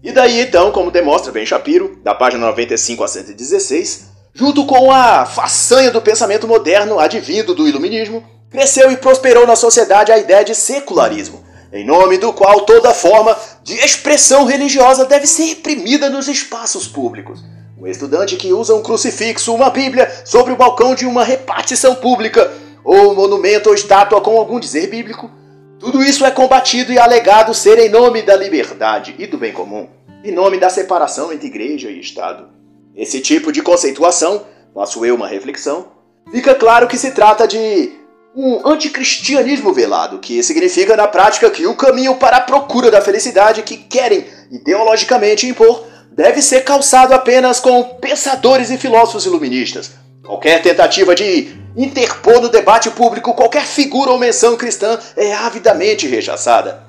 [0.03, 5.25] E daí então, como demonstra Ben Shapiro, da página 95 a 116, junto com a
[5.25, 10.57] façanha do pensamento moderno advindo do iluminismo, cresceu e prosperou na sociedade a ideia de
[10.57, 11.45] secularismo,
[11.77, 17.45] em nome do qual toda forma de expressão religiosa deve ser reprimida nos espaços públicos.
[17.79, 22.51] Um estudante que usa um crucifixo, uma Bíblia, sobre o balcão de uma repartição pública,
[22.83, 25.31] ou um monumento ou estátua com algum dizer bíblico,
[25.79, 29.89] tudo isso é combatido e alegado ser em nome da liberdade e do bem comum,
[30.25, 32.49] em nome da separação entre igreja e Estado.
[32.95, 35.89] Esse tipo de conceituação, faço eu uma reflexão,
[36.33, 37.93] fica claro que se trata de
[38.37, 43.63] um anticristianismo velado, que significa na prática que o caminho para a procura da felicidade
[43.63, 49.93] que querem ideologicamente impor deve ser calçado apenas com pensadores e filósofos iluministas.
[50.23, 56.85] Qualquer tentativa de interpor no debate público qualquer figura ou menção cristã é avidamente rechaçada.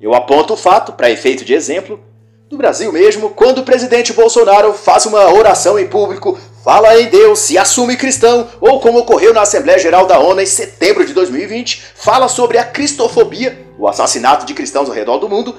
[0.00, 2.00] Eu aponto o fato, para efeito de exemplo,
[2.48, 7.40] do Brasil mesmo, quando o presidente Bolsonaro faz uma oração em público, fala em Deus,
[7.40, 11.82] se assume cristão, ou como ocorreu na Assembleia Geral da ONU em setembro de 2020,
[11.94, 15.54] fala sobre a cristofobia, o assassinato de cristãos ao redor do mundo,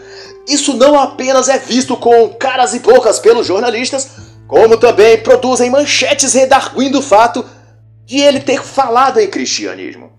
[0.48, 4.10] isso não apenas é visto com caras e bocas pelos jornalistas,
[4.48, 7.46] como também produzem manchetes redarguindo o fato
[8.06, 10.12] de ele ter falado em cristianismo.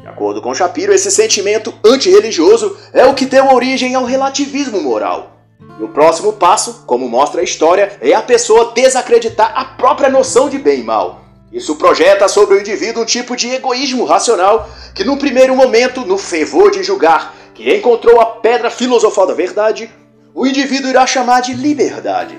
[0.00, 5.33] De acordo com Shapiro, esse sentimento antirreligioso é o que deu origem ao relativismo moral.
[5.78, 10.48] E o próximo passo, como mostra a história, é a pessoa desacreditar a própria noção
[10.48, 11.24] de bem e mal.
[11.52, 16.18] Isso projeta sobre o indivíduo um tipo de egoísmo racional que, num primeiro momento, no
[16.18, 19.88] fervor de julgar que encontrou a pedra filosofal da verdade,
[20.34, 22.36] o indivíduo irá chamar de liberdade.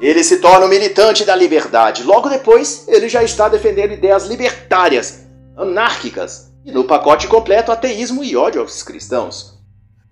[0.00, 2.02] Ele se torna um militante da liberdade.
[2.02, 8.36] Logo depois, ele já está defendendo ideias libertárias, anárquicas e no pacote completo ateísmo e
[8.36, 9.55] ódio aos cristãos.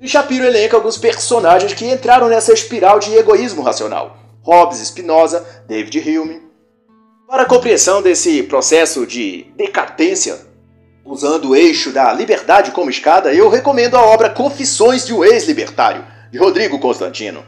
[0.04, 4.18] E Shapiro elenca alguns personagens que entraram nessa espiral de egoísmo racional.
[4.42, 6.42] Hobbes, Spinoza, David Hume.
[7.26, 10.36] Para a compreensão desse processo de decadência,
[11.06, 16.04] usando o eixo da liberdade como escada, eu recomendo a obra Confissões de um Ex-Libertário,
[16.30, 17.42] de Rodrigo Constantino.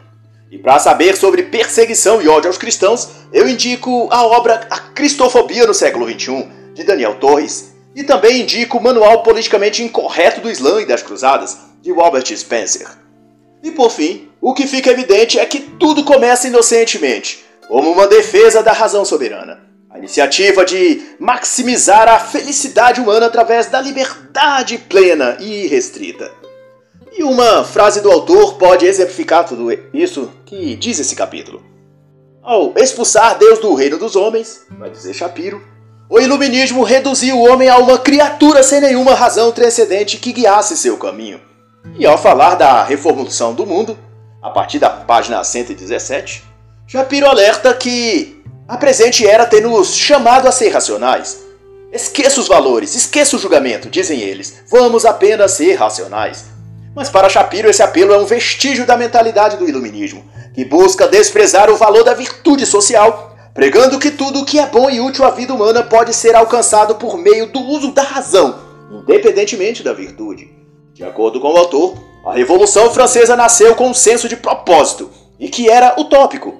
[0.50, 5.66] E para saber sobre perseguição e ódio aos cristãos, eu indico a obra A Cristofobia
[5.66, 10.80] no século XXI, de Daniel Torres, e também indico o Manual Politicamente Incorreto do Islã
[10.80, 12.88] e das Cruzadas, de Robert Spencer.
[13.62, 18.60] E por fim, o que fica evidente é que tudo começa inocentemente, como uma defesa
[18.60, 19.60] da razão soberana.
[19.88, 26.28] A iniciativa de maximizar a felicidade humana através da liberdade plena e irrestrita.
[27.16, 31.62] E uma frase do autor pode exemplificar tudo isso que diz esse capítulo.
[32.42, 35.62] Ao expulsar Deus do reino dos homens, vai dizer Shapiro,
[36.10, 40.96] o iluminismo reduziu o homem a uma criatura sem nenhuma razão transcendente que guiasse seu
[40.96, 41.40] caminho.
[41.94, 43.98] E ao falar da reformulação do mundo,
[44.42, 46.44] a partir da página 117,
[46.86, 51.38] Shapiro alerta que a presente era tem nos chamado a ser racionais.
[51.92, 54.62] Esqueça os valores, esqueça o julgamento, dizem eles.
[54.70, 56.46] Vamos apenas ser racionais.
[56.94, 61.70] Mas para Shapiro, esse apelo é um vestígio da mentalidade do iluminismo, que busca desprezar
[61.70, 65.30] o valor da virtude social, pregando que tudo o que é bom e útil à
[65.30, 68.58] vida humana pode ser alcançado por meio do uso da razão,
[68.90, 70.55] independentemente da virtude.
[70.96, 75.46] De acordo com o autor, a Revolução Francesa nasceu com um senso de propósito, e
[75.46, 76.54] que era utópico: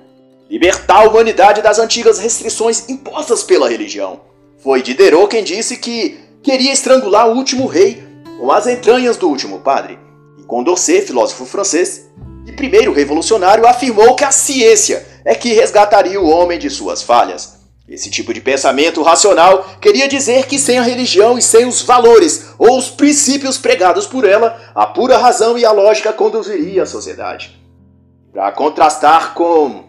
[0.51, 4.21] libertar a humanidade das antigas restrições impostas pela religião.
[4.59, 8.05] Foi Diderot quem disse que queria estrangular o último rei
[8.39, 9.99] com as entranhas do último padre.
[10.47, 12.07] Condorcet, filósofo francês
[12.47, 17.56] e primeiro revolucionário, afirmou que a ciência é que resgataria o homem de suas falhas.
[17.89, 22.47] Esse tipo de pensamento racional queria dizer que sem a religião e sem os valores
[22.59, 27.57] ou os princípios pregados por ela, a pura razão e a lógica conduziria a sociedade.
[28.33, 29.85] Para contrastar com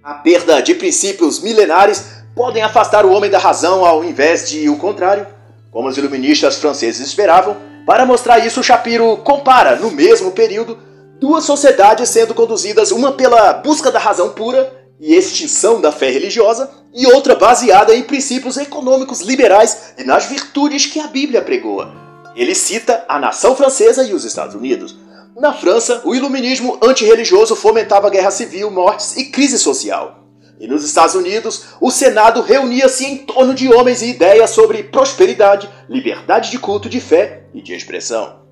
[0.00, 4.76] a perda de princípios milenares, podem afastar o homem da razão ao invés de o
[4.76, 5.26] contrário,
[5.72, 10.78] como os iluministas franceses esperavam, para mostrar isso, Shapiro compara, no mesmo período,
[11.20, 16.70] duas sociedades sendo conduzidas, uma pela busca da razão pura e extinção da fé religiosa,
[16.92, 21.92] e outra baseada em princípios econômicos liberais e nas virtudes que a Bíblia pregoa.
[22.36, 24.96] Ele cita a nação francesa e os Estados Unidos.
[25.36, 30.24] Na França, o iluminismo antirreligioso fomentava guerra civil, mortes e crise social.
[30.60, 35.68] E nos Estados Unidos, o Senado reunia-se em torno de homens e ideias sobre prosperidade,
[35.88, 38.43] liberdade de culto, de fé e de expressão.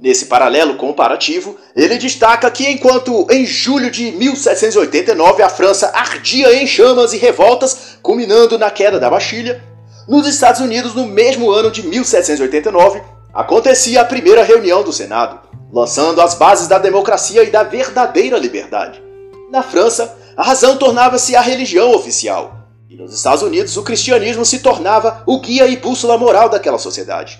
[0.00, 6.66] Nesse paralelo comparativo, ele destaca que enquanto em julho de 1789 a França ardia em
[6.66, 9.62] chamas e revoltas, culminando na queda da Bastilha,
[10.08, 13.02] nos Estados Unidos, no mesmo ano de 1789,
[13.34, 15.38] acontecia a primeira reunião do Senado,
[15.70, 19.02] lançando as bases da democracia e da verdadeira liberdade.
[19.50, 24.60] Na França, a razão tornava-se a religião oficial, e nos Estados Unidos o cristianismo se
[24.60, 27.38] tornava o guia e bússola moral daquela sociedade.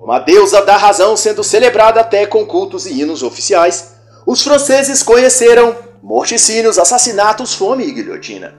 [0.00, 5.76] Uma deusa da razão sendo celebrada até com cultos e hinos oficiais, os franceses conheceram
[6.02, 8.54] morticínios, assassinatos, fome e guilhotina.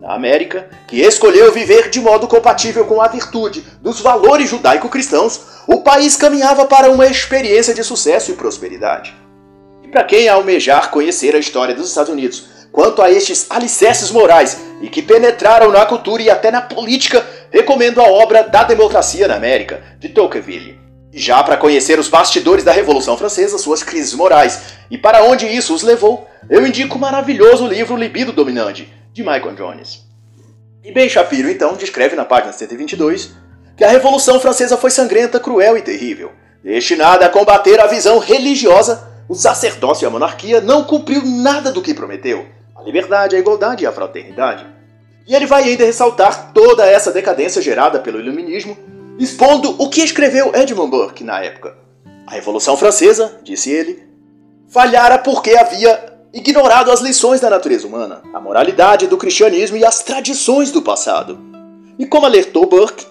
[0.00, 5.80] Na América, que escolheu viver de modo compatível com a virtude dos valores judaico-cristãos, o
[5.80, 9.12] país caminhava para uma experiência de sucesso e prosperidade.
[9.82, 14.60] E para quem almejar conhecer a história dos Estados Unidos quanto a estes alicerces morais
[14.80, 19.34] e que penetraram na cultura e até na política, recomendo a obra Da Democracia na
[19.34, 20.83] América, de Tocqueville.
[21.16, 25.72] Já para conhecer os bastidores da Revolução Francesa, suas crises morais e para onde isso
[25.72, 30.04] os levou, eu indico o maravilhoso livro Libido Dominante, de Michael Jones.
[30.82, 33.30] E Ben Shapiro, então, descreve na página 122
[33.76, 36.32] que a Revolução Francesa foi sangrenta, cruel e terrível.
[36.64, 41.80] Destinada a combater a visão religiosa, o sacerdócio e a monarquia não cumpriu nada do
[41.80, 42.44] que prometeu:
[42.74, 44.66] a liberdade, a igualdade e a fraternidade.
[45.28, 48.76] E ele vai ainda ressaltar toda essa decadência gerada pelo iluminismo
[49.18, 51.76] expondo o que escreveu Edmund Burke na época.
[52.26, 54.02] A Revolução Francesa, disse ele,
[54.68, 60.02] falhara porque havia ignorado as lições da natureza humana, a moralidade do cristianismo e as
[60.02, 61.38] tradições do passado.
[61.98, 63.06] E como alertou Burke,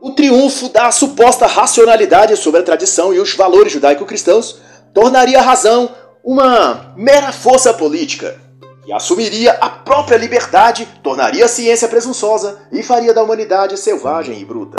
[0.00, 4.58] o triunfo da suposta racionalidade sobre a tradição e os valores judaico-cristãos
[4.92, 5.90] tornaria a razão
[6.24, 8.40] uma mera força política
[8.86, 14.44] e assumiria a própria liberdade, tornaria a ciência presunçosa e faria da humanidade selvagem e
[14.44, 14.76] bruta.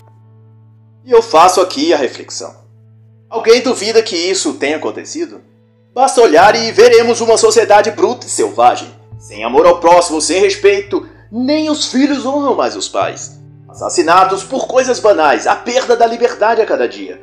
[1.05, 2.51] E eu faço aqui a reflexão.
[3.29, 5.39] Alguém duvida que isso tenha acontecido?
[5.93, 11.07] Basta olhar e veremos uma sociedade bruta e selvagem, sem amor ao próximo, sem respeito,
[11.31, 13.39] nem os filhos honram mais os pais.
[13.69, 17.21] Assassinatos por coisas banais, a perda da liberdade a cada dia.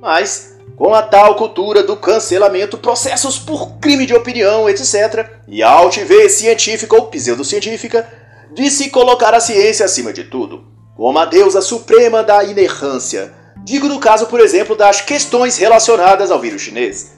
[0.00, 5.70] Mas, com a tal cultura do cancelamento, processos por crime de opinião, etc., e a
[5.70, 8.06] altivez científica ou pseudocientífica,
[8.52, 13.32] de se colocar a ciência acima de tudo, como a deusa suprema da inerrância.
[13.64, 17.12] Digo no caso, por exemplo, das questões relacionadas ao vírus chinês.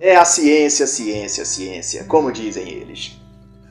[0.00, 3.20] É a ciência, ciência, ciência, como dizem eles.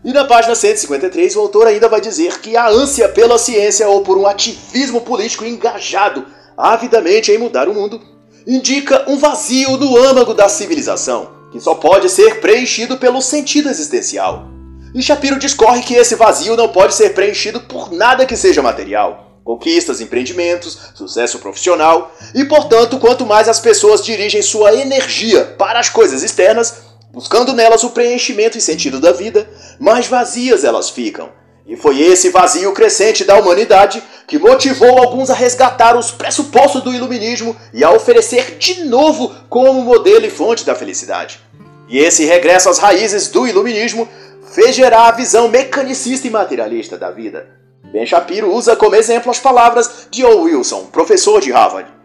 [0.03, 4.01] E na página 153, o autor ainda vai dizer que a ânsia pela ciência ou
[4.01, 6.25] por um ativismo político engajado
[6.57, 7.99] avidamente em mudar o mundo
[8.47, 14.47] indica um vazio no âmago da civilização, que só pode ser preenchido pelo sentido existencial.
[14.95, 19.28] E Shapiro discorre que esse vazio não pode ser preenchido por nada que seja material.
[19.49, 25.89] Conquistas, empreendimentos, sucesso profissional, e portanto, quanto mais as pessoas dirigem sua energia para as
[25.89, 31.31] coisas externas, buscando nelas o preenchimento e sentido da vida, mais vazias elas ficam.
[31.65, 36.93] E foi esse vazio crescente da humanidade que motivou alguns a resgatar os pressupostos do
[36.93, 41.39] iluminismo e a oferecer de novo como modelo e fonte da felicidade.
[41.87, 44.07] E esse regresso às raízes do iluminismo
[44.53, 47.57] fez gerar a visão mecanicista e materialista da vida.
[47.91, 50.43] Ben Shapiro usa como exemplo as palavras de O.
[50.43, 51.99] Wilson, professor de Harvard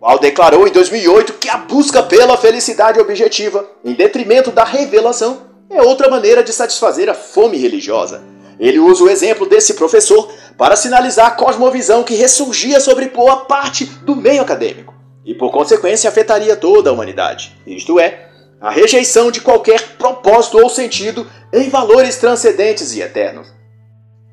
[0.00, 5.82] qual declarou em 2008 que a busca pela felicidade objetiva, em detrimento da revelação, é
[5.82, 8.22] outra maneira de satisfazer a fome religiosa.
[8.58, 13.84] Ele usa o exemplo desse professor para sinalizar a cosmovisão que ressurgia sobre boa parte
[13.84, 17.54] do meio acadêmico e, por consequência, afetaria toda a humanidade.
[17.66, 23.48] Isto é, a rejeição de qualquer propósito ou sentido em valores transcendentes e eternos,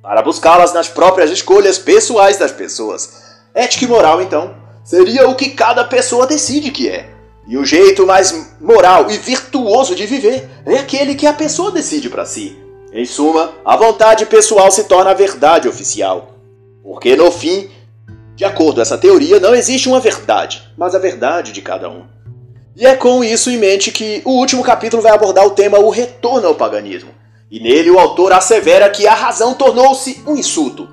[0.08, 3.24] para buscá-las nas próprias escolhas pessoais das pessoas.
[3.54, 7.10] Ética e moral, então, seria o que cada pessoa decide que é.
[7.46, 12.10] E o jeito mais moral e virtuoso de viver é aquele que a pessoa decide
[12.10, 12.58] para si.
[12.94, 16.32] Em suma, a vontade pessoal se torna a verdade oficial.
[16.82, 17.70] Porque no fim,
[18.34, 22.06] de acordo com essa teoria, não existe uma verdade, mas a verdade de cada um.
[22.78, 25.90] E é com isso em mente que o último capítulo vai abordar o tema o
[25.90, 27.17] retorno ao paganismo.
[27.50, 30.88] E nele o autor assevera que a razão tornou-se um insulto.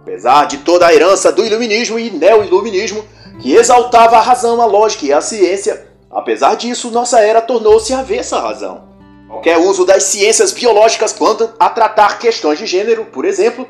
[0.00, 3.04] Apesar de toda a herança do iluminismo e neo-iluminismo,
[3.40, 8.36] que exaltava a razão, a lógica e a ciência, apesar disso, nossa era tornou-se avessa
[8.36, 8.82] à razão.
[9.28, 13.66] Qualquer uso das ciências biológicas quanto a tratar questões de gênero, por exemplo,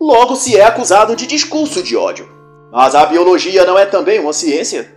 [0.00, 2.28] logo se é acusado de discurso de ódio.
[2.72, 4.92] Mas a biologia não é também uma ciência?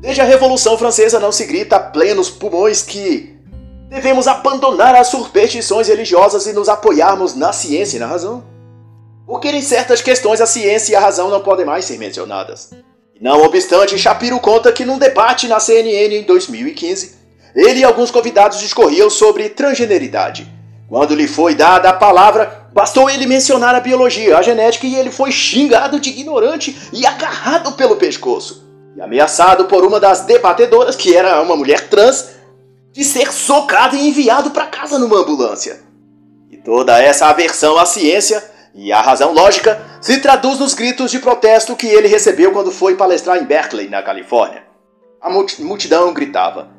[0.00, 3.37] Desde a Revolução Francesa não se grita a plenos pulmões que
[3.88, 8.44] devemos abandonar as superstições religiosas e nos apoiarmos na ciência e na razão?
[9.26, 12.70] Porque em certas questões a ciência e a razão não podem mais ser mencionadas.
[13.20, 17.16] Não obstante, Shapiro conta que num debate na CNN em 2015,
[17.54, 20.46] ele e alguns convidados discorriam sobre transgeneridade.
[20.88, 25.10] Quando lhe foi dada a palavra, bastou ele mencionar a biologia, a genética e ele
[25.10, 28.66] foi xingado de ignorante e agarrado pelo pescoço.
[28.96, 32.37] E ameaçado por uma das debatedoras, que era uma mulher trans,
[32.92, 35.80] de ser socado e enviado para casa numa ambulância.
[36.50, 38.42] E toda essa aversão à ciência
[38.74, 42.96] e a razão lógica se traduz nos gritos de protesto que ele recebeu quando foi
[42.96, 44.62] palestrar em Berkeley, na Califórnia.
[45.20, 46.70] A multidão gritava: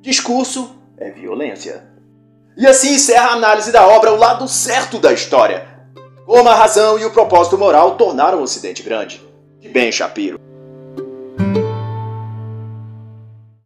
[0.00, 1.90] Discurso é violência.
[2.56, 5.68] E assim encerra a análise da obra O Lado Certo da História.
[6.26, 9.20] Como a razão e o propósito moral tornaram o Ocidente grande.
[9.60, 10.38] De Ben Shapiro.